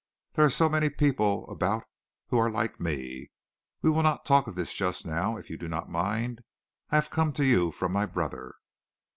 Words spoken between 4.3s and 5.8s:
of this just now, if you do